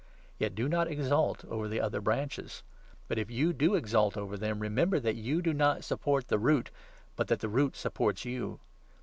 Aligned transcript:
Yet 0.39 0.55
do 0.55 0.67
not 0.67 0.87
exult 0.87 1.45
over 1.45 1.67
the 1.67 1.75
18 1.75 1.85
other 1.85 2.01
branches. 2.01 2.63
But, 3.07 3.19
if 3.19 3.29
you 3.29 3.53
do 3.53 3.75
exult 3.75 4.17
over 4.17 4.35
them, 4.35 4.57
remember 4.59 4.99
that 4.99 5.15
you 5.15 5.43
do 5.43 5.53
not 5.53 5.83
support 5.83 6.27
the 6.27 6.39
root, 6.39 6.71
but 7.15 7.27
that 7.27 7.39
the 7.41 7.47
root 7.49 7.75
supports 7.75 8.25
you. 8.25 8.59